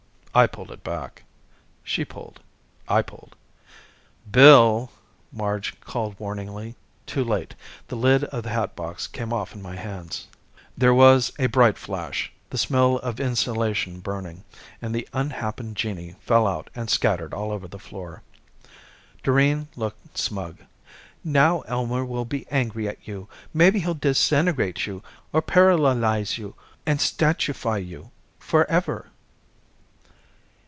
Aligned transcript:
I 0.33 0.47
pulled 0.47 0.71
it 0.71 0.81
back. 0.81 1.25
She 1.83 2.05
pulled. 2.05 2.39
I 2.87 3.01
pulled. 3.01 3.35
"Bill" 4.31 4.89
Marge 5.33 5.77
called 5.81 6.17
warningly. 6.19 6.77
Too 7.05 7.25
late. 7.25 7.53
The 7.89 7.97
lid 7.97 8.23
of 8.23 8.43
the 8.43 8.49
hatbox 8.49 9.07
came 9.07 9.33
off 9.33 9.53
in 9.53 9.61
my 9.61 9.75
hands. 9.75 10.27
There 10.77 10.93
was 10.93 11.33
a 11.37 11.47
bright 11.47 11.77
flash, 11.77 12.31
the 12.49 12.57
smell 12.57 12.95
of 12.99 13.19
insulation 13.19 13.99
burning, 13.99 14.45
and 14.81 14.95
the 14.95 15.05
unhappen 15.11 15.73
genii 15.73 16.15
fell 16.21 16.47
out 16.47 16.69
and 16.73 16.89
scattered 16.89 17.33
all 17.33 17.51
over 17.51 17.67
the 17.67 17.77
floor. 17.77 18.21
Doreen 19.23 19.67
looked 19.75 20.17
smug. 20.17 20.59
"Now 21.25 21.59
Elmer 21.67 22.05
will 22.05 22.23
be 22.23 22.47
angry 22.49 22.87
at 22.87 23.05
you. 23.05 23.27
Maybe 23.53 23.81
he'll 23.81 23.95
disintegrate 23.95 24.87
you. 24.87 25.03
Or 25.33 25.41
paralalize 25.41 26.37
you 26.37 26.55
and 26.85 26.99
statuefy 27.01 27.85
you. 27.85 28.11
Forever." 28.39 29.07